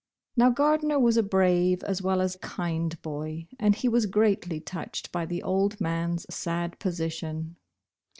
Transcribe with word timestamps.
Xow 0.35 0.51
Gardner 0.55 0.97
was 0.99 1.15
a 1.15 1.21
brave 1.21 1.83
as 1.83 2.01
well 2.01 2.21
as 2.21 2.35
kind 2.41 2.99
bov, 3.03 3.47
and 3.59 3.75
he 3.75 3.87
was 3.87 4.07
greatly 4.07 4.59
touched 4.59 5.11
by 5.11 5.27
the 5.27 5.43
old 5.43 5.79
man 5.79 6.13
s 6.13 6.25
sad 6.31 6.79
position. 6.79 7.55